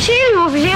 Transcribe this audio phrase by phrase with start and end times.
[0.00, 0.74] Сильвупле.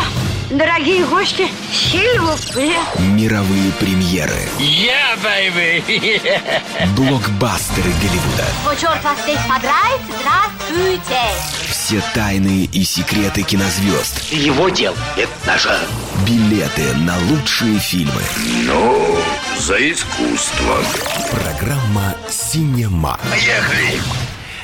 [0.51, 2.73] Дорогие гости, сильвупле.
[2.99, 4.49] Мировые премьеры.
[4.59, 5.83] Я, baby!
[6.97, 8.47] Блокбастеры Голливуда.
[8.67, 11.21] О, черт вас здесь подрать, здравствуйте!
[11.69, 14.33] Все тайны и секреты кинозвезд.
[14.33, 15.79] Его дел– это нажа.
[16.27, 18.23] Билеты на лучшие фильмы.
[18.65, 19.19] Ну,
[19.59, 20.79] за искусство.
[21.31, 23.19] Программа «Синема».
[23.31, 24.01] Поехали!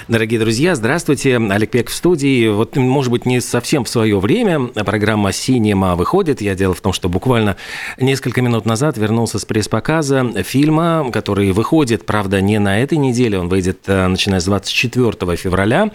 [0.06, 1.36] Дорогие друзья, здравствуйте.
[1.36, 2.48] Олег Пек в студии.
[2.48, 6.42] Вот, может быть, не совсем в свое время программа «Синема» выходит.
[6.42, 7.56] Я дело в том, что буквально
[7.98, 13.48] несколько минут назад вернулся с пресс-показа фильма, который выходит, правда, не на этой неделе, он
[13.48, 15.90] выйдет э, начиная с 24 февраля.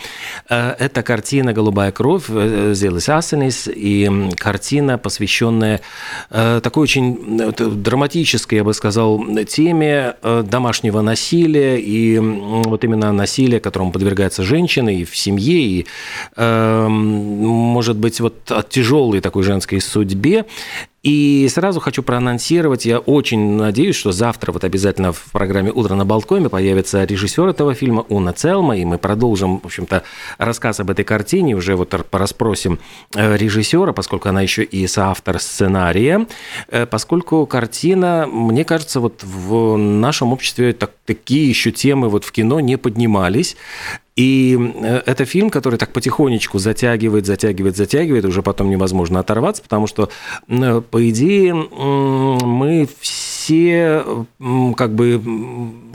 [0.50, 5.82] Э, это картина «Голубая кровь» Зелес Асенис и картина, посвященная
[6.32, 13.99] э, такой очень драматической, я бы сказал, теме домашнего насилия и вот именно насилия, которому
[14.00, 15.86] подвергается женщина и в семье, и,
[16.38, 20.46] э, может быть, вот от тяжелой такой женской судьбе.
[21.02, 26.06] И сразу хочу проанонсировать, я очень надеюсь, что завтра вот обязательно в программе «Утро на
[26.06, 30.04] Балконе» появится режиссер этого фильма Уна Целма, и мы продолжим, в общем-то,
[30.38, 32.80] рассказ об этой картине, уже вот пораспросим
[33.16, 36.28] э, режиссера, поскольку она еще и соавтор сценария,
[36.68, 42.32] э, поскольку картина, мне кажется, вот в нашем обществе так, такие еще темы вот в
[42.34, 43.56] кино не поднимались,
[44.16, 49.88] и э, это фильм, который так потихонечку затягивает, затягивает, затягивает, уже потом невозможно оторваться, потому
[49.88, 50.10] что,
[50.48, 54.04] по идее, мы все
[54.78, 55.22] как бы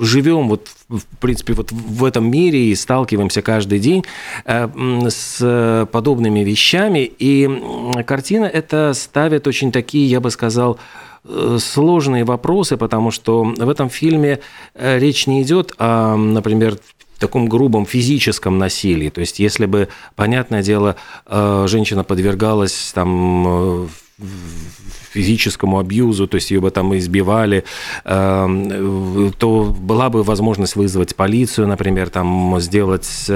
[0.01, 4.05] живем вот в принципе вот в этом мире и сталкиваемся каждый день
[4.45, 4.69] э,
[5.09, 7.49] с подобными вещами, и
[8.07, 10.79] картина это ставит очень такие, я бы сказал,
[11.25, 14.41] э, сложные вопросы, потому что в этом фильме
[14.75, 16.79] речь не идет о, например,
[17.19, 19.11] таком грубом физическом насилии.
[19.11, 23.87] То есть, если бы, понятное дело, э, женщина подвергалась там э,
[25.13, 27.65] физическому абьюзу, то есть ее бы там избивали,
[28.05, 33.31] э, то была бы возможность вызвать полицию, например, там сделать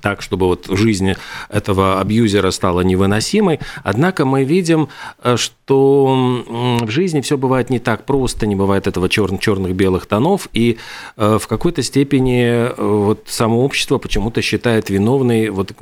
[0.00, 1.14] так, чтобы вот жизнь
[1.48, 3.60] этого абьюзера стала невыносимой.
[3.82, 4.88] Однако мы видим,
[5.22, 6.44] э, что
[6.80, 10.78] в жизни все бывает не так просто, не бывает этого чер- черных-белых тонов, и
[11.16, 15.72] э, в какой-то степени э, вот само общество почему-то считает виновной вот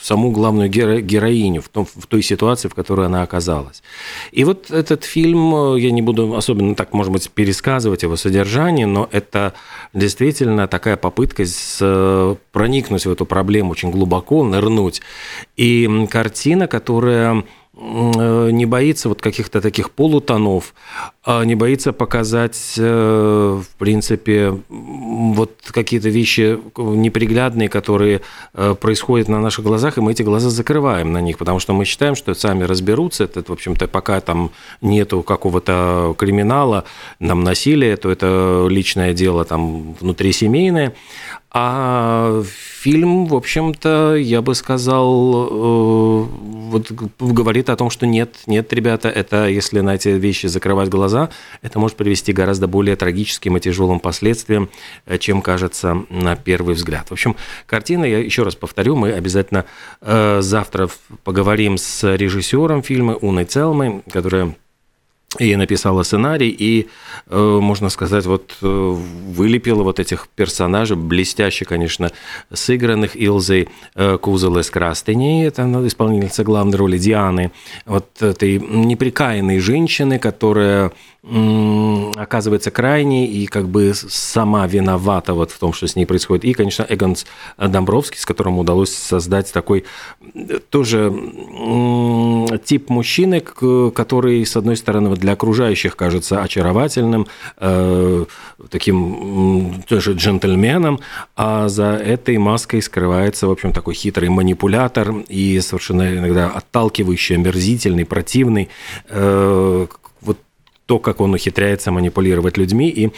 [0.00, 3.82] саму главную геро- героиню в, том, в той ситуации, в которой она оказалась.
[4.32, 9.08] И вот этот фильм, я не буду особенно так, может быть, пересказывать его содержание, но
[9.12, 9.54] это
[9.92, 11.44] действительно такая попытка
[12.52, 15.02] проникнуть в эту проблему проблем очень глубоко, нырнуть.
[15.56, 17.44] И картина, которая
[17.76, 20.74] э, не боится вот каких-то таких полутонов,
[21.24, 28.20] а не боится показать, э, в принципе, вот какие-то вещи неприглядные, которые
[28.54, 31.84] э, происходят на наших глазах, и мы эти глаза закрываем на них, потому что мы
[31.84, 36.82] считаем, что сами разберутся, это, в общем-то, пока там нету какого-то криминала,
[37.20, 40.92] нам насилия, то это личное дело там внутрисемейное,
[41.58, 46.26] а фильм, в общем-то, я бы сказал, э,
[46.68, 51.30] вот говорит о том, что нет, нет, ребята, это если на эти вещи закрывать глаза,
[51.62, 54.68] это может привести к гораздо более трагическим и тяжелым последствиям,
[55.06, 57.08] э, чем кажется на первый взгляд.
[57.08, 59.64] В общем, картина, я еще раз повторю, мы обязательно
[60.02, 60.90] э, завтра
[61.24, 64.54] поговорим с режиссером фильма Уной Целмой, которая
[65.38, 66.88] и написала сценарий, и,
[67.28, 72.10] э, можно сказать, вот э, вылепила вот этих персонажей, блестяще, конечно,
[72.52, 77.52] сыгранных Илзой э, Кузелес Крастыней, это исполнительница главной роли Дианы,
[77.84, 80.92] вот этой неприкаянной женщины, которая
[82.16, 86.44] оказывается крайней и как бы сама виновата вот в том, что с ней происходит.
[86.44, 87.26] И, конечно, Эгонс
[87.58, 89.84] Домбровский, с которым удалось создать такой
[90.70, 91.12] тоже
[92.64, 97.26] тип мужчины, который, с одной стороны, для окружающих кажется очаровательным,
[97.58, 98.24] э,
[98.70, 101.00] таким тоже джентльменом,
[101.34, 108.04] а за этой маской скрывается, в общем, такой хитрый манипулятор и совершенно иногда отталкивающий, омерзительный,
[108.04, 108.68] противный,
[109.08, 109.86] э,
[110.86, 113.08] то, как он ухитряется манипулировать людьми и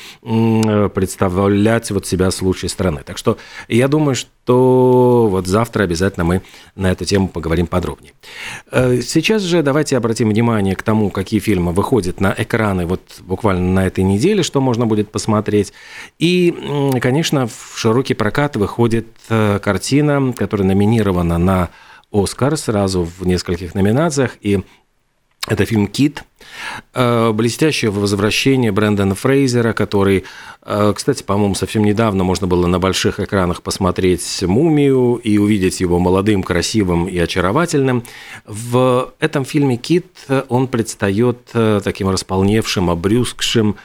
[0.88, 3.02] представлять вот себя с лучшей стороны.
[3.04, 3.36] Так что
[3.68, 6.42] я думаю, что вот завтра обязательно мы
[6.74, 8.14] на эту тему поговорим подробнее.
[8.70, 13.72] Э, сейчас же давайте обратим внимание к тому, какие фильмы выходят на экраны вот буквально
[13.72, 15.74] на этой неделе, что можно будет посмотреть.
[16.18, 16.54] И,
[17.02, 21.68] конечно, в широкий прокат выходит э, картина, которая номинирована на
[22.10, 24.38] Оскар сразу в нескольких номинациях.
[24.40, 24.62] И
[25.48, 26.24] Это фильм «Кит»,
[26.92, 30.24] э, блестящее возвращение Брэндона Фрейзера, который,
[30.62, 35.98] э, кстати, по-моему, совсем недавно можно было на больших экранах посмотреть «Мумию» и увидеть его
[35.98, 38.04] молодым, красивым и очаровательным.
[38.46, 40.06] В этом фильме «Кит»
[40.48, 43.76] он предстает э, таким располневшим, обрюзгшим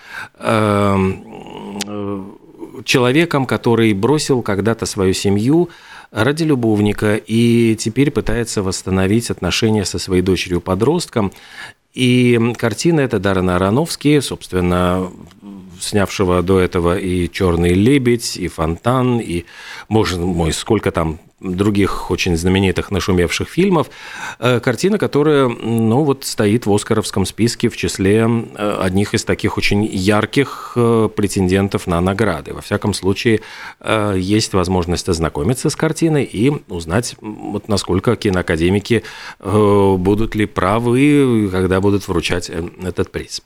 [2.86, 5.70] человеком, который бросил когда-то свою семью,
[6.14, 11.34] ради любовника и теперь пытается восстановить отношения со своей дочерью-подростком.
[11.94, 15.12] И картина эта Даррена Аронофски, собственно,
[15.80, 19.46] снявшего до этого и «Черный лебедь», и «Фонтан», и,
[19.90, 23.90] боже мой, сколько там других очень знаменитых нашумевших фильмов.
[24.40, 29.58] Э, картина, которая, ну, вот стоит в Оскаровском списке в числе э, одних из таких
[29.58, 32.54] очень ярких э, претендентов на награды.
[32.54, 33.42] Во всяком случае,
[34.16, 39.04] есть возможность ознакомиться с картиной и узнать, вот насколько киноакадемики
[39.40, 43.42] будут ли правы, когда будут вручать этот приз.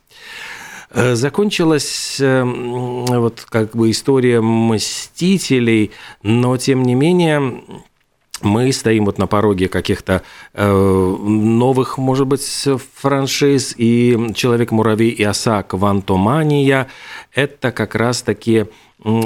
[1.14, 5.92] Закончилась вот как бы история «Мстителей»,
[6.24, 7.62] но тем не менее
[8.42, 10.22] мы стоим вот на пороге каких-то
[10.54, 16.88] э, новых, может быть, франшиз, и «Человек-муравей» и «Оса Квантомания»–
[17.34, 18.66] это как раз-таки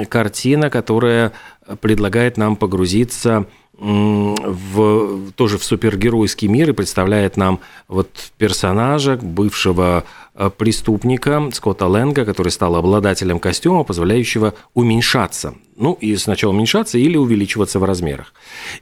[0.08, 1.32] картина, которая
[1.80, 3.46] предлагает нам погрузиться
[3.82, 10.21] в, тоже в супергеройский мир и представляет нам вот персонажа, бывшего э,
[10.56, 15.54] преступника Скотта Лэнга, который стал обладателем костюма, позволяющего уменьшаться.
[15.76, 18.32] Ну, и сначала уменьшаться или увеличиваться в размерах.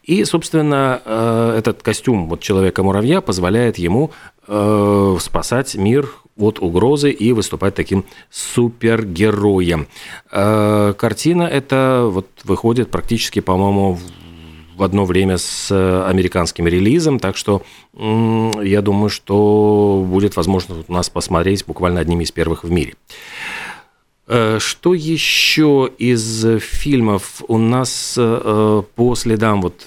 [0.03, 4.11] И, собственно, э, этот костюм вот Человека-муравья позволяет ему
[4.47, 9.89] э, спасать мир от угрозы и выступать таким супергероем.
[10.31, 13.99] Картина эта вот выходит практически, по-моему,
[14.81, 17.63] в одно время с э, американским релизом, так что
[17.93, 22.95] я думаю, что будет возможно у нас посмотреть буквально одними из первых в мире.
[24.27, 29.85] Э, что еще из фильмов у нас э, по следам вот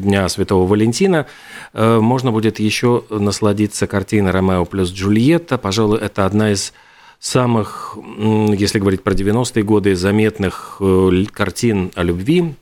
[0.00, 1.26] Дня Святого Валентина
[1.72, 5.58] можно будет еще насладиться картиной «Ромео плюс Джульетта».
[5.58, 6.72] Пожалуй, это одна из
[7.18, 7.98] самых,
[8.56, 10.80] если говорить про 90-е годы, заметных
[11.32, 12.54] картин о любви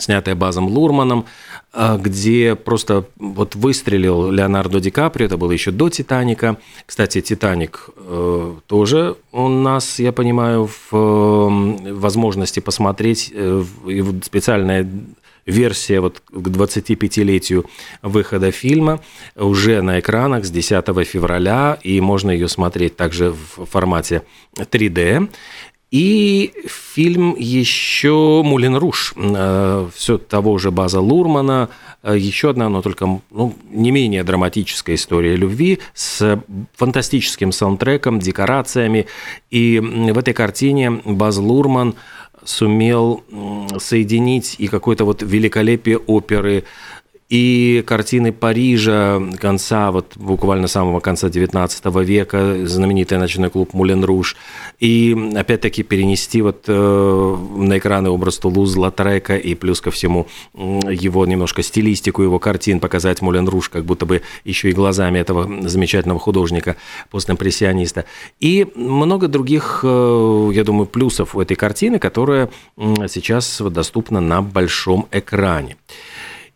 [0.00, 1.26] снятая Базом Лурманом,
[1.72, 6.56] а, где просто вот выстрелил Леонардо Ди Каприо, это было еще до «Титаника».
[6.86, 11.50] Кстати, «Титаник» э, тоже у нас, я понимаю, в
[11.92, 13.64] возможности посмотреть, э,
[14.24, 14.88] специальная
[15.46, 17.66] версия вот к 25-летию
[18.02, 19.00] выхода фильма
[19.36, 24.22] уже на экранах с 10 февраля, и можно ее смотреть также в формате
[24.56, 25.28] 3D.
[25.90, 31.68] И фильм еще «Мулен Руш», э, все того же База Лурмана,
[32.04, 36.40] э, еще одна, но только ну, не менее драматическая история любви с
[36.76, 39.06] фантастическим саундтреком, декорациями.
[39.50, 41.96] И в этой картине Баз Лурман
[42.44, 43.24] сумел
[43.78, 46.64] соединить и какое-то вот великолепие оперы
[47.30, 54.36] и картины Парижа конца, вот буквально самого конца 19 века, знаменитый ночной клуб Мулен Руж,
[54.80, 61.24] и опять-таки перенести вот э, на экраны образ Тулуз Латрека и плюс ко всему его
[61.24, 66.18] немножко стилистику его картин, показать Мулен Руж как будто бы еще и глазами этого замечательного
[66.18, 66.74] художника,
[67.12, 68.06] постимпрессиониста.
[68.40, 75.06] И много других, э, я думаю, плюсов у этой картины, которая сейчас доступна на большом
[75.12, 75.76] экране.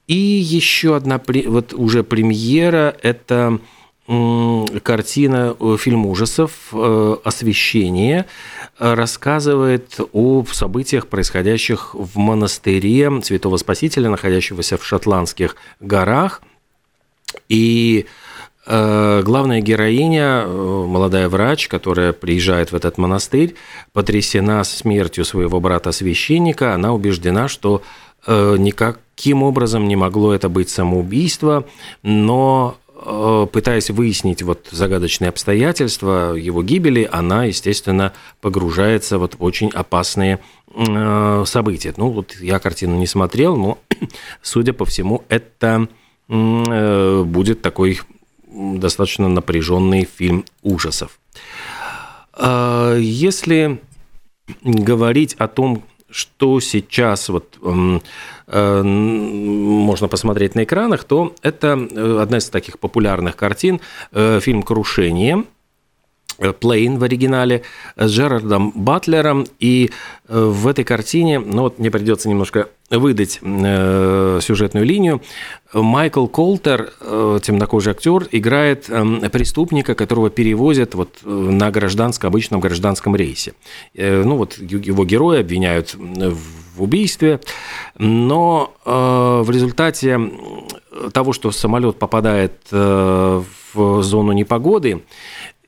[0.07, 3.59] И еще одна вот уже премьера– это
[4.07, 8.27] картина, э, фильм ужасов э, «Освещение»
[8.79, 16.43] рассказывает о событиях, происходящих в монастыре Святого Спасителя, находящегося в шотландских горах.
[17.49, 18.05] И
[18.67, 23.55] э, главная героиня, молодая врач, которая приезжает в этот монастырь,
[23.95, 27.83] потрясена смертью своего брата-священника, она убеждена, что
[28.27, 31.65] никак каким образом не могло это быть самоубийство,
[32.03, 39.71] но э, пытаясь выяснить вот загадочные обстоятельства его гибели, она, естественно, погружается вот в очень
[39.71, 40.41] опасные
[40.75, 41.95] э, события.
[41.97, 43.79] Ну, вот я картину не смотрел, но,
[44.43, 45.87] судя по всему, это
[46.29, 48.01] э, будет такой
[48.49, 51.19] достаточно напряженный фильм ужасов.
[52.37, 53.81] Если
[54.63, 62.39] говорить о том, что сейчас вот э, можно посмотреть на экранах, то это э, одна
[62.39, 63.81] из таких популярных картин,
[64.13, 65.45] э, фильм «Крушение»,
[66.61, 67.63] Плейн в оригинале
[67.97, 69.47] с Джерардом Батлером.
[69.59, 69.91] И
[70.29, 75.23] в этой картине, ну вот мне придется немножко выдать э, сюжетную линию.
[75.73, 83.17] Майкл Колтер, э, темнокожий актер, играет э, преступника, которого перевозят вот на гражданском, обычном гражданском
[83.17, 83.55] рейсе.
[83.95, 87.41] Ну вот его герои обвиняют в убийстве,
[87.97, 90.19] но в результате
[91.13, 93.45] того, что самолет попадает в
[94.03, 95.03] зону непогоды,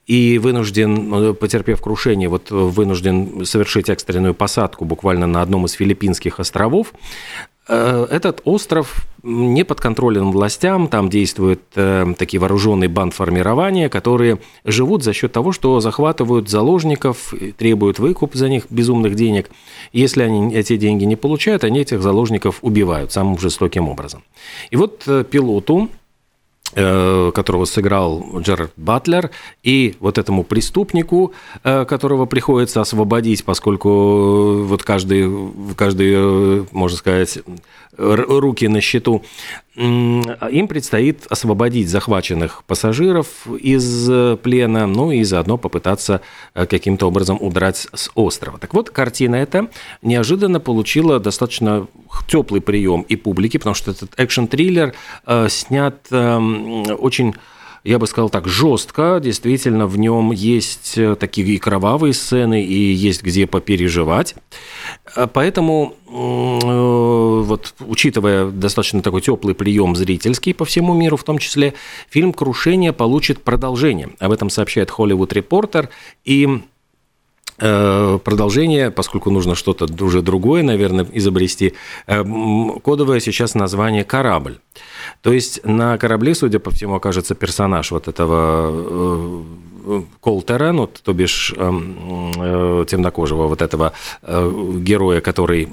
[0.07, 6.93] и вынужден, потерпев крушение, вот вынужден совершить экстренную посадку буквально на одном из филиппинских островов.
[7.69, 15.13] Э, этот остров не подконтролен властям, там действуют э, такие вооруженные бандформирования, которые живут за
[15.13, 19.51] счет того, что захватывают заложников, требуют выкуп за них безумных денег.
[19.93, 24.23] Если они эти деньги не получают, они этих заложников убивают самым жестоким образом.
[24.71, 25.91] И вот э, пилоту, Э,
[26.73, 29.31] которого сыграл Джерард Батлер,
[29.63, 31.33] и вот этому преступнику,
[31.63, 35.31] э, которого приходится освободить, поскольку э, вот каждый,
[35.77, 37.39] каждый можно сказать,
[37.97, 39.23] руки на счету,
[39.75, 46.21] им предстоит освободить захваченных пассажиров из плена, ну и заодно попытаться
[46.53, 48.59] каким-то образом удрать с острова.
[48.59, 49.69] Так вот, картина эта
[50.03, 51.87] неожиданно получила достаточно
[52.27, 54.95] теплый прием и публики, потому что этот экшн-триллер
[55.49, 57.35] снят очень
[57.87, 59.21] я бы сказал так, жестко.
[59.23, 64.35] Действительно, в нем есть э, такие и кровавые сцены, и есть где попереживать.
[65.15, 71.39] Э, поэтому, э, вот, учитывая достаточно такой теплый прием зрительский по всему миру, в том
[71.39, 71.75] числе,
[72.11, 74.11] фильм «Крушение» получит продолжение.
[74.19, 75.89] Об этом сообщает Hollywood Reporter.
[76.25, 76.63] И
[77.59, 81.75] продолжение, поскольку нужно что-то уже другое, наверное, изобрести.
[82.07, 84.59] Кодовое сейчас название «Корабль».
[85.23, 89.43] То есть на корабле, судя по всему, окажется персонаж вот этого
[89.87, 95.69] э, Колтера, ну, то бишь эм, э, темнокожего вот этого э, героя, который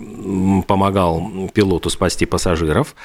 [0.68, 2.96] помогал пилоту спасти пассажиров.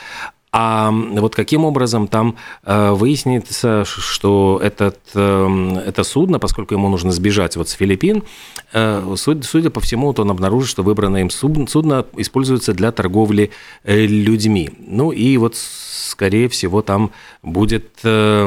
[0.50, 7.12] А вот каким образом там э, выяснится, что этот, э, это судно, поскольку ему нужно
[7.12, 8.22] сбежать вот с Филиппин,
[8.72, 13.50] э, судя, по всему, вот он обнаружит, что выбранное им судно используется для торговли
[13.84, 14.70] людьми.
[14.78, 17.12] Ну и вот скорее всего, там
[17.42, 18.46] будет э,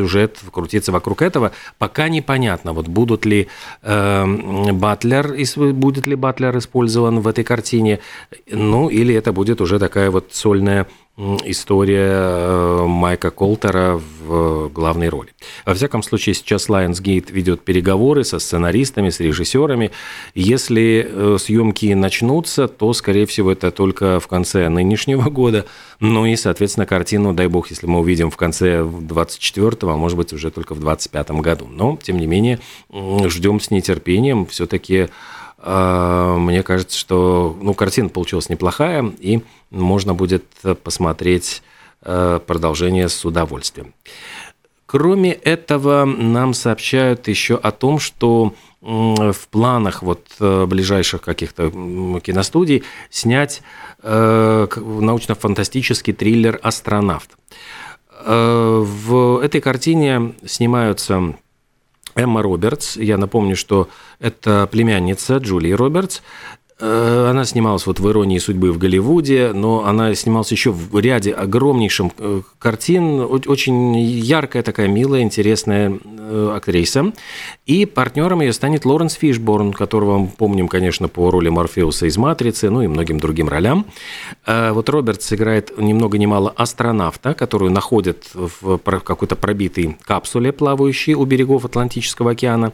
[0.00, 1.52] сюжет крутиться вокруг этого.
[1.78, 3.48] Пока непонятно, вот будут ли
[3.82, 5.34] э, Батлер,
[5.74, 7.98] будет ли Батлер использован в этой картине,
[8.50, 10.86] ну, или это будет уже такая вот сольная
[11.44, 15.28] история э, Майка Колтера в главной роли.
[15.66, 19.90] Во всяком случае, сейчас Lionsgate ведет переговоры со сценаристами, с режиссерами.
[20.34, 25.66] Если э, съемки начнутся, то, скорее всего, это только в конце нынешнего года.
[25.98, 30.32] Ну и, соответственно, картину, дай бог, если мы увидим в конце 24-го, а может быть,
[30.32, 31.66] уже только в 25-м году.
[31.70, 34.46] Но, тем не менее, ждем с нетерпением.
[34.46, 35.08] Все-таки
[35.58, 40.44] э, мне кажется, что ну, картина получилась неплохая, и можно будет
[40.82, 41.62] посмотреть
[42.02, 43.94] э, продолжение с удовольствием.
[44.86, 51.70] Кроме этого, нам сообщают еще о том, что в планах вот э, ближайших каких-то
[52.20, 53.62] киностудий снять
[54.02, 57.30] э, научно-фантастический триллер «Астронавт».
[58.24, 61.34] В этой картине снимаются
[62.14, 62.96] Эмма Робертс.
[62.96, 66.22] Я напомню, что это племянница Джулии Робертс.
[66.80, 71.32] Э, она снималась вот в «Иронии судьбы» в Голливуде, но она снималась еще в ряде
[71.32, 73.20] огромнейших э, картин.
[73.20, 77.12] Очень яркая такая, милая, интересная э, актриса.
[77.66, 82.70] И партнером ее станет Лоренс Фишборн, которого мы помним, конечно, по роли Морфеуса из «Матрицы»,
[82.70, 83.86] ну и многим другим ролям.
[84.46, 91.14] Вот Робертс играет ни много ни мало астронавта, которую находят в какой-то пробитой капсуле, плавающей
[91.14, 92.72] у берегов Атлантического океана.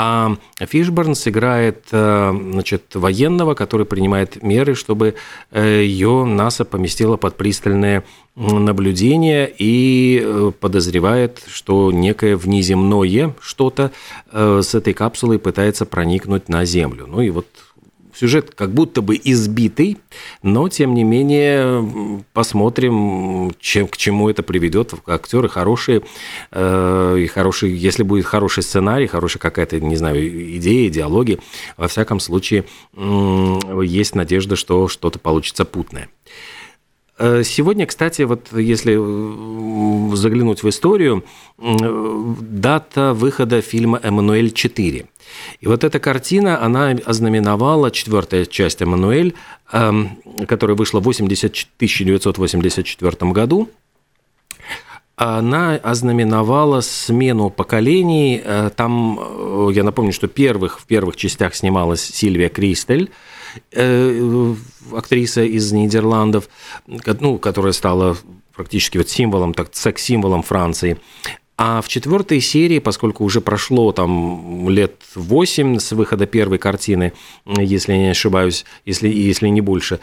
[0.00, 5.16] А Фишборн сыграет значит, военного, который принимает меры, чтобы
[5.50, 8.04] э, ее НАСА поместила под пристальное
[8.36, 13.90] наблюдение и э, подозревает, что некое внеземное что-то
[14.30, 17.08] э, с этой капсулой пытается проникнуть на Землю.
[17.08, 17.46] Ну и вот
[18.18, 19.98] Сюжет как будто бы избитый,
[20.42, 24.92] но тем не менее посмотрим, чем, к чему это приведет.
[25.06, 26.02] Актеры хорошие,
[26.50, 31.38] э, и хороший, если будет хороший сценарий, хорошая какая-то, не знаю, идея, диалоги,
[31.76, 32.64] во всяком случае
[32.96, 36.08] э, есть надежда, что что-то получится путное.
[37.18, 41.24] Э, сегодня, кстати, вот если э, заглянуть в историю,
[41.58, 45.06] дата выхода фильма «Эммануэль 4».
[45.60, 49.34] И вот эта картина, она ознаменовала четвертая часть «Эммануэль»,
[49.72, 53.68] эм, которая вышла в 1984 году.
[55.18, 58.40] Она ознаменовала смену поколений.
[58.42, 63.10] Э, там, э, я напомню, что первых, в первых частях снималась Сильвия Кристель,
[63.72, 64.54] э,
[64.92, 66.48] актриса из Нидерландов,
[66.86, 68.16] ну, которая стала
[68.54, 70.98] практически вот символом, так, секс-символом Франции.
[71.56, 77.12] А в четвертой серии, поскольку уже прошло там лет восемь с выхода первой картины,
[77.44, 79.98] если я не ошибаюсь, если, если не больше,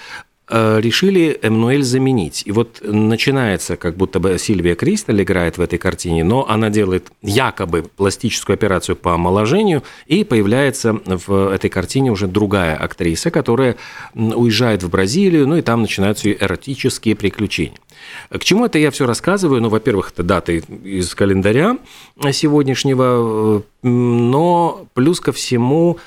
[0.48, 2.44] решили Эммануэль заменить.
[2.46, 7.12] И вот начинается, как будто бы Сильвия Кристаль играет в этой картине, но она делает
[7.22, 13.78] якобы пластическую операцию по омоложению, и появляется в этой картине уже другая актриса, которая
[14.14, 17.80] уезжает в Бразилию, ну и там начинаются эротические приключения.
[18.30, 19.62] К чему это я все рассказываю?
[19.62, 21.78] Ну, во-первых, это даты из календаря
[22.32, 25.98] сегодняшнего, э, но плюс ко всему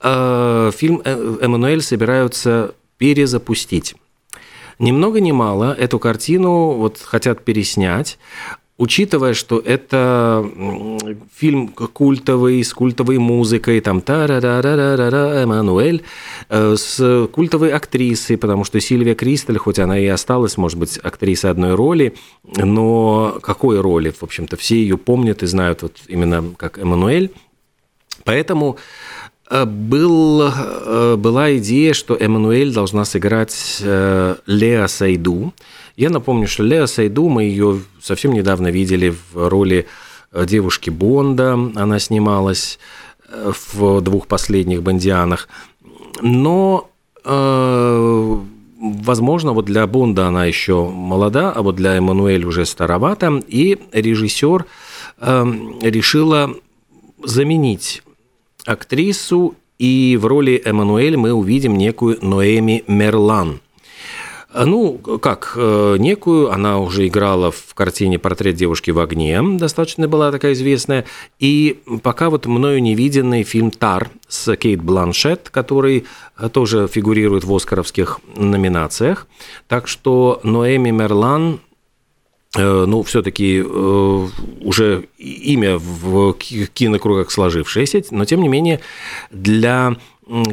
[0.00, 3.94] э, фильм «Эммануэль» собираются перезапустить.
[4.78, 8.18] Ни много ни мало эту картину вот хотят переснять,
[8.78, 10.48] учитывая, что это
[11.34, 16.02] фильм культовый, с культовой музыкой, там та ра ра ра ра ра ра Эммануэль,
[16.48, 21.50] э, с культовой актрисой, потому что Сильвия Кристаль, хоть она и осталась, может быть, актрисой
[21.50, 22.14] одной роли,
[22.44, 27.32] но какой роли, в общем-то, все ее помнят и знают вот именно как Эммануэль.
[28.24, 28.76] Поэтому
[29.50, 35.52] был, э, была идея, что Эммануэль должна сыграть э, Леа Сайду.
[35.96, 39.86] Я напомню, что Леа Сайду, мы ее совсем недавно видели в роли
[40.32, 42.78] девушки Бонда, она снималась
[43.32, 45.48] в двух последних «Бондианах».
[46.20, 46.90] Но,
[47.24, 54.66] возможно, вот для Бонда она еще молода, а вот для Эммануэль уже старовата, и режиссер
[55.20, 56.54] решила
[57.24, 58.02] заменить
[58.68, 63.60] актрису, и в роли Эммануэль мы увидим некую Ноэми Мерлан.
[64.54, 70.32] Ну, как, э, некую, она уже играла в картине «Портрет девушки в огне», достаточно была
[70.32, 71.04] такая известная,
[71.38, 76.06] и пока вот мною не виденный фильм «Тар» с Кейт Бланшет, который
[76.38, 79.26] э, тоже фигурирует в оскаровских номинациях.
[79.68, 81.60] Так что Ноэми Мерлан
[82.56, 84.26] ну, все-таки э,
[84.60, 88.80] уже имя в кинокругах сложившееся, но тем не менее
[89.30, 89.96] для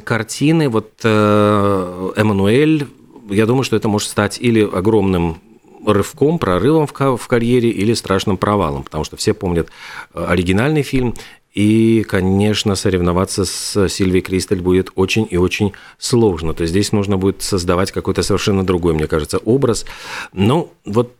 [0.03, 2.87] картины вот э, Эммануэль,
[3.29, 5.37] я думаю, что это может стать или огромным
[5.85, 9.69] рывком, прорывом в карьере или страшным провалом, потому что все помнят
[10.13, 11.13] оригинальный фильм,
[11.55, 16.53] и, конечно, соревноваться с Сильвией Кристаль будет очень и очень сложно.
[16.53, 19.85] То есть здесь нужно будет создавать какой-то совершенно другой, мне кажется, образ.
[20.33, 21.13] Ну, вот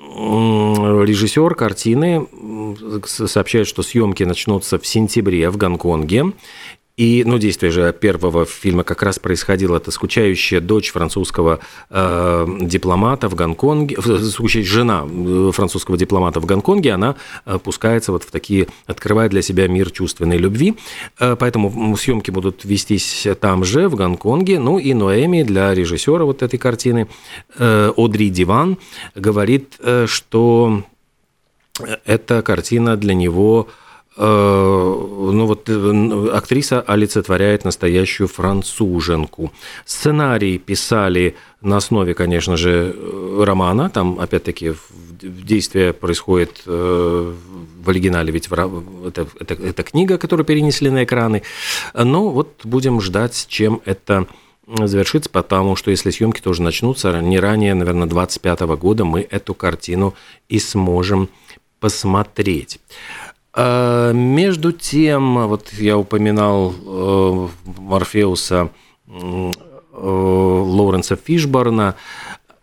[0.00, 2.26] режиссер картины
[3.04, 6.32] сообщает, что съемки начнутся в сентябре в Гонконге.
[6.98, 9.76] И, ну, действие же первого фильма как раз происходило.
[9.76, 16.92] Это скучающая дочь французского э, дипломата в Гонконге, скучающая жена э, французского дипломата в Гонконге,
[16.92, 17.14] она
[17.46, 20.74] э, пускается вот в такие, открывает для себя мир чувственной любви.
[21.20, 24.58] Э, поэтому съемки будут вестись там же, в Гонконге.
[24.58, 27.06] Ну и Ноэми для режиссера вот этой картины,
[27.58, 28.76] э, Одри Диван,
[29.14, 30.82] говорит, э, что
[32.04, 33.86] эта картина для него Э,
[34.20, 39.52] ну вот э, актриса олицетворяет настоящую француженку.
[39.84, 42.96] Сценарий писали на основе, конечно же,
[43.38, 43.90] романа.
[43.90, 44.74] Там, опять-таки,
[45.22, 47.34] действие происходит э,
[47.84, 51.42] в оригинале, ведь это, это, это книга, которую перенесли на экраны.
[51.94, 54.26] Но вот будем ждать, чем это
[54.66, 60.14] завершится, потому что если съемки тоже начнутся, не ранее, наверное, 25 года мы эту картину
[60.48, 61.28] и сможем
[61.80, 62.80] посмотреть.
[63.52, 68.70] А, между тем, вот я упоминал э, Морфеуса
[69.06, 69.52] э,
[69.92, 71.96] Лоуренса Фишборна,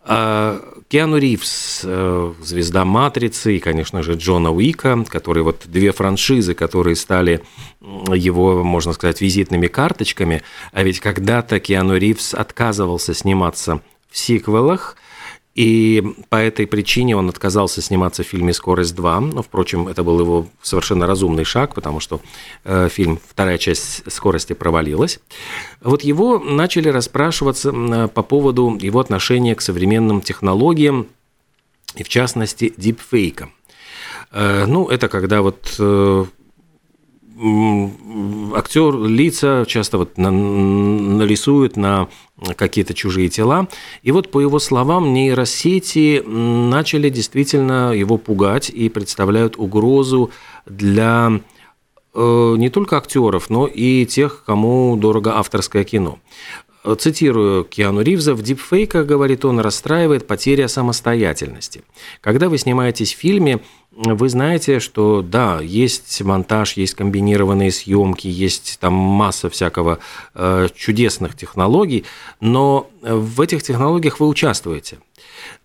[0.03, 6.53] а, Киану Ривз, э, звезда «Матрицы» и, конечно же, Джона Уика, которые вот две франшизы,
[6.53, 7.41] которые стали
[7.81, 10.43] его, можно сказать, визитными карточками.
[10.71, 14.95] А ведь когда-то Киану Ривз отказывался сниматься в сиквелах,
[15.55, 19.31] и по этой причине он отказался сниматься в фильме «Скорость 2».
[19.33, 22.19] Но, впрочем, это был его совершенно разумный шаг, потому что
[22.65, 25.21] э, фильм, вторая часть «Скорости» провалилась.
[25.81, 31.07] Вот его начали расспрашиваться э, по поводу его отношения к современным технологиям,
[31.95, 33.53] и в частности, дипфейкам.
[34.31, 36.25] Э, ну, это когда вот э,
[37.37, 42.07] актер лица часто вот на, нарисует на
[42.55, 43.67] какие-то чужие тела.
[44.03, 50.31] И вот по его словам, нейросети начали действительно его пугать и представляют угрозу
[50.65, 51.41] для
[52.13, 56.19] э, не только актеров, но и тех, кому дорого авторское кино.
[56.99, 61.83] Цитирую Киану Ривза, в дипфейках, говорит он, расстраивает потеря самостоятельности.
[62.21, 63.61] Когда вы снимаетесь в фильме,
[63.95, 69.99] вы знаете, что да, есть монтаж, есть комбинированные съемки, есть там масса всякого
[70.33, 72.03] э, чудесных технологий,
[72.41, 74.97] но в этих технологиях вы участвуете.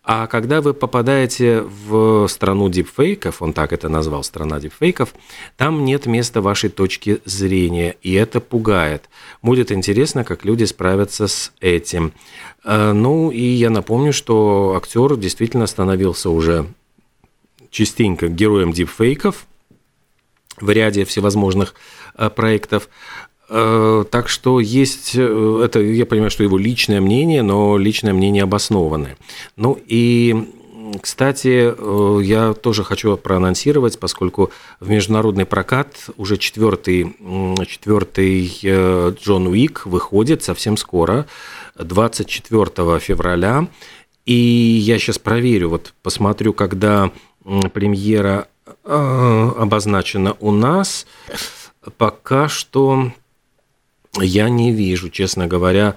[0.02, 5.14] А когда вы попадаете в страну дипфейков, он так это назвал, страна дипфейков,
[5.56, 9.08] там нет места вашей точки зрения, и это пугает.
[9.42, 12.12] Будет интересно, как люди справятся с этим.
[12.64, 16.66] Э, ну, и я напомню, что актер действительно становился уже
[17.70, 19.46] частенько героем дипфейков
[20.60, 21.74] в ряде всевозможных
[22.16, 22.88] э, проектов.
[23.52, 28.44] Э, так что есть, э, это я понимаю, что его личное мнение, но личное мнение
[28.44, 29.16] обоснованное.
[29.56, 30.48] Ну и
[31.02, 37.16] кстати, э, я тоже хочу проанонсировать, поскольку в международный прокат уже четвертый,
[37.66, 38.46] четвертый
[39.20, 41.26] Джон Уик выходит совсем скоро,
[41.76, 43.66] 24 февраля.
[44.26, 47.10] И я сейчас проверю, вот посмотрю, когда
[47.72, 48.46] премьера
[48.84, 51.06] обозначена у нас.
[51.96, 53.10] Пока что
[54.18, 55.96] я не вижу, честно говоря.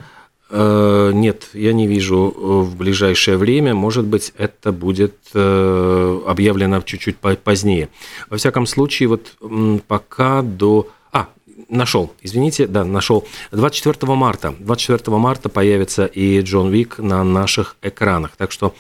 [0.50, 3.74] Э, нет, я не вижу э, в ближайшее время.
[3.74, 7.90] Может быть, это будет э, объявлено чуть-чуть позднее.
[8.30, 9.36] Во всяком случае, вот
[9.88, 10.90] пока до...
[11.12, 11.30] А,
[11.70, 13.28] нашел, извините, да, нашел.
[13.52, 14.54] 24 марта.
[14.60, 18.36] 24 марта появится и Джон Вик на наших экранах.
[18.38, 18.76] Так что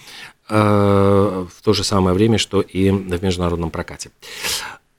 [0.49, 4.11] в то же самое время, что и в международном прокате.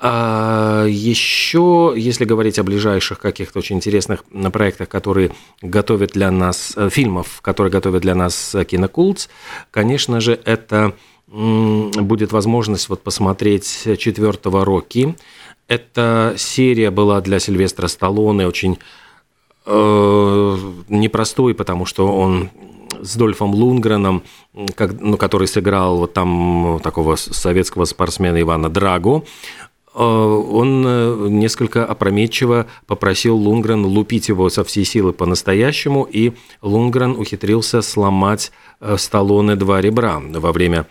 [0.06, 5.30] А еще, если говорить о ближайших каких-то очень интересных проектах, которые
[5.62, 9.30] готовят для нас, э, фильмов, которые готовят для нас э, Кинокултс,
[9.70, 10.92] конечно же, это
[11.26, 15.16] будет возможность вот посмотреть четвертого Рокки.
[15.68, 18.78] Эта серия была для Сильвестра Сталлоне очень
[19.64, 20.56] э,
[20.90, 22.50] непростой, потому что он
[23.00, 24.22] с Дольфом Лунгреном,
[24.74, 29.24] как, ну, который сыграл вот там такого советского спортсмена Ивана Драго,
[30.02, 37.80] он э, несколько опрометчиво попросил Лунгрен лупить его со всей силы по-настоящему, и Лунгрен ухитрился
[37.80, 40.86] сломать э, Сталлоне два ребра во время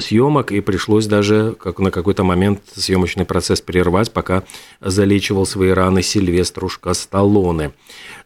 [0.00, 4.42] съемок, и пришлось даже как на какой-то момент съемочный процесс прервать, пока
[4.82, 7.72] залечивал свои раны Сильвеструшка Сталлоне.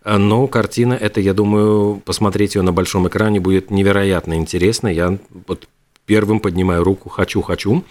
[0.04, 4.88] Но картина эта, я думаю, посмотреть ее на большом экране будет невероятно интересно.
[4.88, 5.68] Я вот
[6.04, 7.84] первым поднимаю руку «хочу, хочу».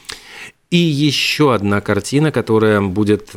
[0.76, 3.32] И еще одна картина, которая будет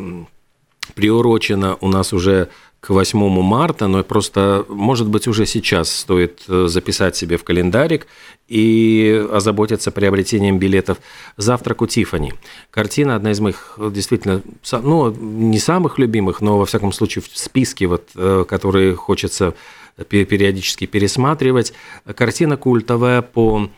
[0.97, 2.49] приурочена у нас уже
[2.81, 8.09] к 8 марта, но просто, может быть, уже сейчас стоит э, записать себе в календарик
[8.49, 10.99] и озаботиться приобретением билетов
[11.37, 12.33] «Завтрак у Тифани».
[12.73, 17.39] Картина одна из моих э, действительно, ну, не самых любимых, но, во всяком случае, в
[17.39, 19.55] списке, вот, э, которые хочется
[20.09, 21.73] периодически пересматривать.
[22.17, 23.71] Картина культовая по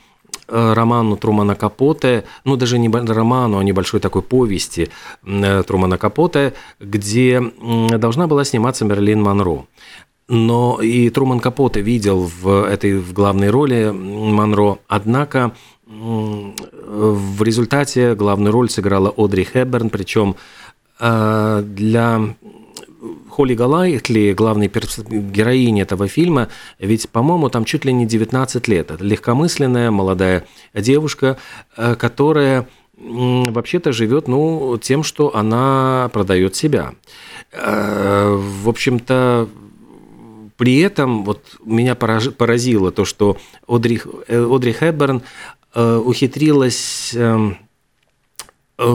[0.51, 4.91] роману Трумана Капоте, ну даже не роману, а небольшой такой повести
[5.25, 7.43] э, Трумана Капоте, где
[7.99, 9.67] должна была сниматься Мерлин Монро.
[10.29, 15.53] Но и Труман Капоте видел в этой в главной роли Монро, однако
[15.87, 20.37] в результате главную роль сыграла Одри Хэбберн, причем
[21.01, 22.35] э, для
[23.41, 28.91] Холли Галайтли, главной героини этого фильма, ведь, по-моему, там чуть ли не 19 лет.
[28.91, 31.39] Это легкомысленная молодая девушка,
[31.75, 36.93] э, которая вообще-то живет, ну, тем, что она продает себя.
[37.53, 39.49] Э, в общем-то,
[40.59, 45.23] при этом вот меня поразило то, что Одри, э, Одри Хэбберн
[45.73, 47.57] ухитрилась эм,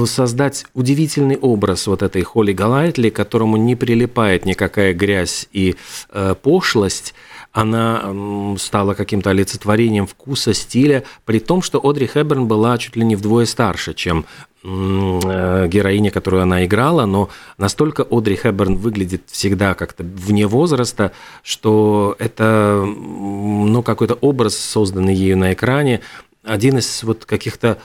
[0.06, 5.76] создать удивительный образ вот этой Холли Галайтли, к которому не прилипает никакая грязь и
[6.12, 7.14] э, пошлость,
[7.52, 13.06] она э, стала каким-то олицетворением вкуса, стиля, при том, что Одри Хэбберн была чуть ли
[13.06, 14.26] не вдвое старше, чем
[14.64, 21.12] э, героиня, которую она играла, но настолько Одри Хэбберн выглядит всегда как-то вне возраста,
[21.44, 26.02] что это ну, какой-то образ, созданный ею на экране,
[26.44, 27.80] один из вот каких-то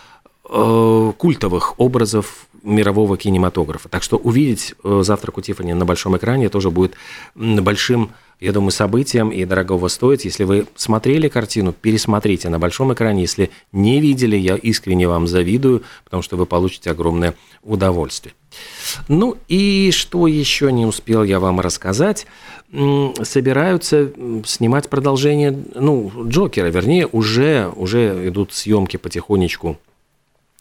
[0.53, 3.89] Э, культовых образов мирового кинематографа.
[3.89, 6.95] Так что увидеть э, «Завтрак у Тиффани» на большом экране тоже будет
[7.37, 8.11] большим,
[8.41, 10.25] я думаю, событием и дорогого стоит.
[10.25, 13.23] Если вы смотрели картину, пересмотрите на большом экране.
[13.23, 18.35] Если не видели, я искренне вам завидую, потому что вы получите огромное удовольствие.
[19.07, 22.27] Ну и что еще не успел я вам рассказать?
[23.23, 24.11] Собираются
[24.45, 29.79] снимать продолжение, ну, Джокера, вернее, уже, уже идут съемки потихонечку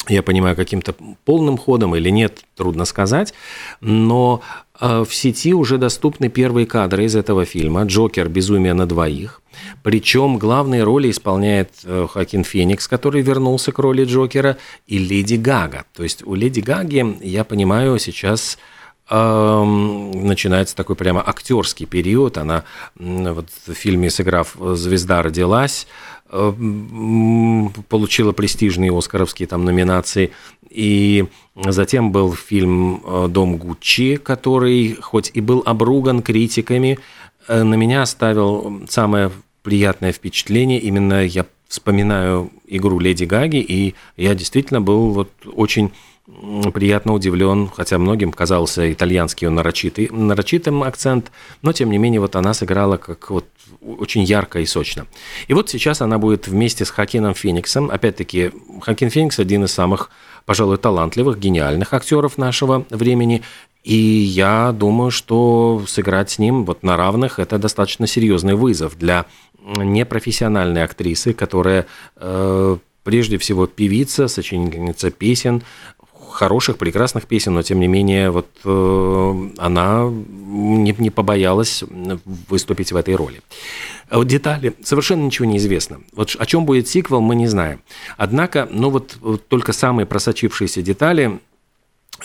[0.08, 3.34] я понимаю, каким-то полным ходом или нет, трудно сказать,
[3.82, 4.42] но
[4.80, 8.30] э, в сети уже доступны первые кадры из этого фильма «Джокер.
[8.30, 9.42] Безумие на двоих».
[9.84, 14.58] Причем главные роли исполняет э, Хакин Феникс, который вернулся к роли Джокера,
[14.88, 15.86] и Леди Гага.
[15.94, 18.58] То есть у Леди Гаги, я понимаю, сейчас
[19.10, 22.38] эм, начинается такой прямо актерский период.
[22.38, 22.64] Она
[22.96, 25.88] вот в фильме «Сыграв звезда родилась»,
[26.30, 30.32] получила престижные оскаровские там номинации.
[30.70, 37.00] И затем был фильм э, «Дом Гуччи», который хоть и был обруган критиками,
[37.48, 39.32] э, на меня оставил самое
[39.64, 40.80] приятное впечатление.
[40.80, 45.92] Именно я вспоминаю игру Леди Гаги, и я действительно был вот очень
[46.74, 52.36] приятно удивлен, хотя многим казался итальянский он нарочитый, нарочитым акцент, но тем не менее вот
[52.36, 53.46] она сыграла как вот
[53.82, 55.06] очень ярко и сочно.
[55.48, 60.12] И вот сейчас она будет вместе с Хакином Фениксом, опять-таки Хакин Феникс один из самых,
[60.46, 63.42] пожалуй, талантливых, гениальных актеров нашего времени,
[63.84, 69.26] и я думаю, что сыграть с ним вот на равных– это достаточно серьезный вызов для
[69.64, 71.86] непрофессиональной актрисы, которая
[72.18, 75.64] э, прежде всего певица, сочинительница песен,
[76.30, 81.84] хороших, прекрасных песен, но тем не менее вот э, она не, не побоялась
[82.50, 83.42] выступить в этой роли.
[84.10, 86.02] А вот детали совершенно ничего не известно.
[86.14, 87.82] Вот о чем будет сиквел, мы не знаем.
[88.18, 91.40] Однако, ну вот, вот только самые просочившиеся детали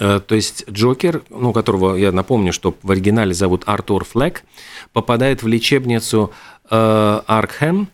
[0.01, 4.45] э, то есть Джокер, ну, которого я напомню, что в оригинале зовут Артур Флэк,
[4.93, 6.33] попадает в лечебницу
[6.71, 7.89] э, Аркхэм,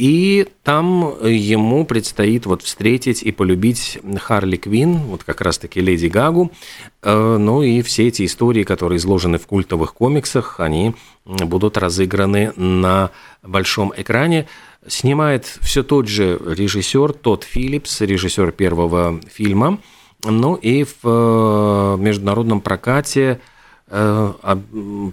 [0.00, 6.52] и там ему предстоит вот встретить и полюбить Харли Квин, вот как раз-таки Леди Гагу.
[7.02, 10.94] Э, ну и все эти истории, которые изложены в культовых комиксах, они
[11.26, 13.10] будут разыграны на
[13.42, 14.46] большом экране.
[14.86, 19.80] Снимает все тот же режиссер, тот Филлипс, режиссер первого фильма.
[20.24, 23.38] Ну и в э, международном прокате
[23.92, 24.32] Э,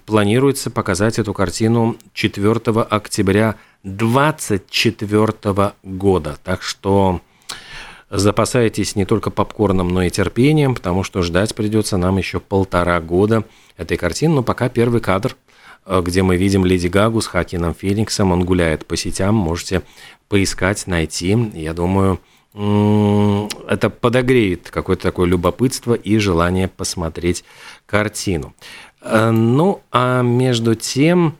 [0.05, 6.37] планируется показать эту картину 4 октября 2024 года.
[6.43, 7.21] Так что
[8.09, 13.43] запасайтесь не только попкорном, но и терпением, потому что ждать придется нам еще полтора года
[13.75, 14.35] этой картины.
[14.35, 15.35] Но пока первый кадр,
[15.85, 19.81] э, где мы видим Леди Гагу с Хакином Фениксом, он гуляет по сетям, можете
[20.29, 21.37] поискать, найти.
[21.53, 22.19] Я думаю,
[22.53, 27.43] это подогреет какое-то такое любопытство и желание посмотреть
[27.85, 28.55] картину.
[29.01, 31.37] Э, ну, а между тем,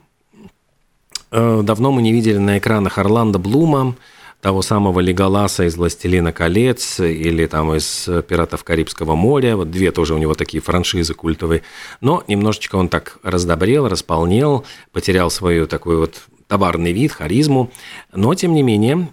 [1.32, 3.96] давно мы не видели на экранах Орландо Блума,
[4.42, 9.56] того самого Леголаса из «Властелина колец» или там из «Пиратов Карибского моря».
[9.56, 11.63] Вот две тоже у него такие франшизы культовые.
[12.02, 17.72] Но немножечко он так раздобрел, располнел, потерял свою такой вот товарный вид, харизму.
[18.13, 19.08] Но, тем не менее,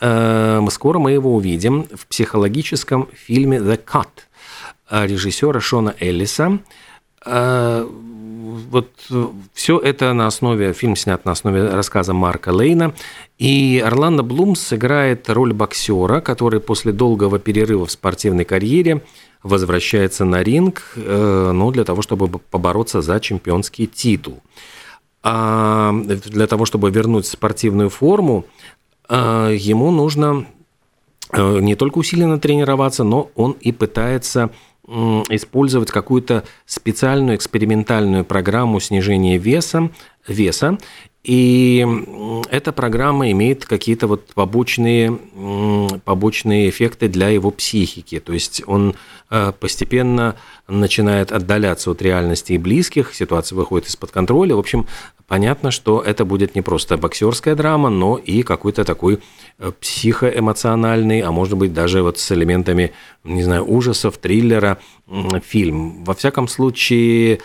[0.00, 4.08] Э, скоро мы его увидим в психологическом фильме «The Cut»
[4.90, 6.58] режиссера Шона Эллиса.
[8.60, 8.88] Э, вот
[9.52, 12.94] все это на основе, фильм снят на основе рассказа Марка Лейна.
[13.38, 19.02] И Орландо Блум сыграет роль боксера, который после долгого перерыва в спортивной карьере
[19.42, 24.40] возвращается на ринг, э, ну, для того, чтобы побороться за чемпионский титул.
[25.22, 28.46] А для того, чтобы вернуть спортивную форму,
[29.10, 30.46] ему нужно
[31.32, 34.50] э, не только усиленно тренироваться, но он и пытается
[34.90, 39.90] использовать какую-то специальную экспериментальную программу снижения веса,
[40.26, 40.78] веса
[41.22, 41.86] и
[42.50, 45.18] эта программа имеет какие-то вот побочные,
[46.04, 48.20] побочные эффекты для его психики.
[48.20, 48.94] То есть он
[49.28, 54.56] э, постепенно начинает отдаляться от реальности и близких, ситуация выходит из-под контроля.
[54.56, 54.86] В общем,
[55.28, 59.18] понятно, что это будет не просто боксерская драма, но и какой-то такой
[59.58, 62.92] э, психоэмоциональный, а может быть даже вот с элементами,
[63.24, 64.78] не знаю, ужасов, триллера
[65.44, 66.02] фильм.
[66.04, 67.40] Во всяком случае,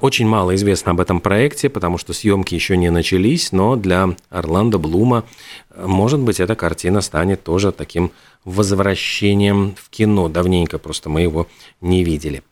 [0.00, 4.78] очень мало известно об этом проекте, потому что съемки еще не начались, но для Орландо
[4.78, 5.24] Блума,
[5.70, 8.12] э, может быть, эта картина станет тоже таким
[8.44, 10.28] возвращением в кино.
[10.28, 11.48] Давненько просто мы его
[11.80, 12.42] не видели.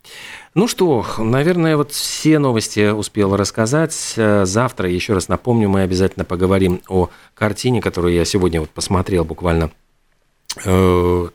[0.54, 4.14] Ну что, наверное, вот все новости успел рассказать.
[4.16, 9.24] Э, завтра, еще раз напомню, мы обязательно поговорим о картине, которую я сегодня вот посмотрел
[9.24, 9.70] буквально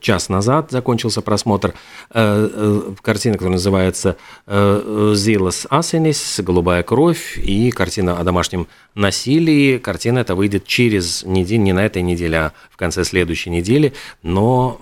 [0.00, 1.74] час назад закончился просмотр
[2.10, 9.78] э, э, картины, которая называется «Зилас Асенис», «Голубая кровь» и картина о домашнем насилии.
[9.78, 14.78] Картина эта выйдет через неделю, не на этой неделе, а в конце следующей недели, но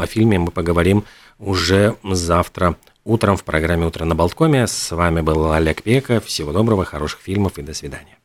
[0.00, 1.04] о фильме мы поговорим
[1.38, 4.66] уже завтра утром в программе «Утро на Болткоме».
[4.66, 6.20] С вами был Олег Пека.
[6.20, 8.19] Всего доброго, хороших фильмов и до свидания.